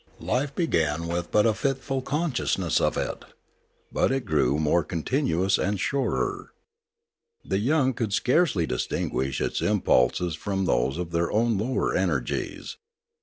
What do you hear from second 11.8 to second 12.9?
energies.